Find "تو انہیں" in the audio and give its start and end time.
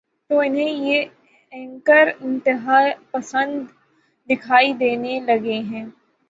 0.29-0.73